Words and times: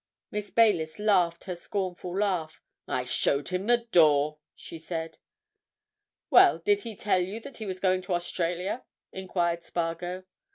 Miss 0.31 0.49
Baylis 0.49 0.97
laughed 0.97 1.43
her 1.43 1.55
scornful 1.55 2.17
laugh. 2.17 2.59
"I 2.87 3.03
showed 3.03 3.49
him 3.49 3.67
the 3.67 3.77
door!" 3.91 4.39
she 4.55 4.79
said. 4.79 5.19
"Well, 6.31 6.57
did 6.57 6.81
he 6.81 6.95
tell 6.95 7.19
you 7.21 7.39
that 7.41 7.57
he 7.57 7.67
was 7.67 7.79
going 7.79 8.01
to 8.03 8.15
Australia?" 8.15 8.83
enquired 9.13 9.61
Spargo. 9.63 10.23